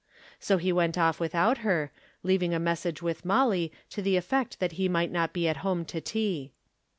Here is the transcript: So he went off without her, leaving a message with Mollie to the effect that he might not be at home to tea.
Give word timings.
So 0.39 0.57
he 0.57 0.73
went 0.73 0.97
off 0.97 1.19
without 1.19 1.59
her, 1.59 1.91
leaving 2.23 2.55
a 2.55 2.59
message 2.59 3.03
with 3.03 3.23
Mollie 3.23 3.71
to 3.91 4.01
the 4.01 4.17
effect 4.17 4.59
that 4.59 4.71
he 4.81 4.89
might 4.89 5.11
not 5.11 5.31
be 5.31 5.47
at 5.47 5.57
home 5.57 5.85
to 5.85 6.01
tea. 6.01 6.53